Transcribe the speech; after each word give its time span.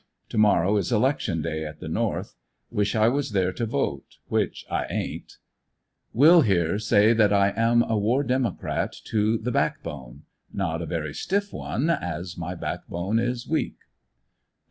To 0.29 0.37
morrow 0.39 0.77
is 0.77 0.91
112 0.91 1.37
ANDEB80NYILLE 1.43 1.43
DIARY. 1.43 1.57
election 1.61 1.61
day 1.61 1.65
at 1.69 1.79
the 1.79 1.87
North; 1.87 2.35
wish 2.71 2.95
I 2.95 3.07
was 3.07 3.31
there 3.33 3.51
to 3.51 3.65
vote— 3.67 4.17
which 4.29 4.65
I 4.67 4.87
ain't. 4.89 5.37
Will 6.11 6.41
here 6.41 6.79
say 6.79 7.13
that 7.13 7.31
I 7.31 7.53
am 7.55 7.83
a 7.83 7.95
War 7.95 8.23
Democrat 8.23 8.93
to 9.03 9.37
the 9.37 9.51
backbone. 9.51 10.23
Not 10.51 10.81
a 10.81 10.87
very 10.87 11.13
stiff 11.13 11.53
one, 11.53 11.91
as 11.91 12.35
my 12.35 12.55
backbone 12.55 13.19
is 13.19 13.47
weak. 13.47 13.75
Nov. 13.81 13.89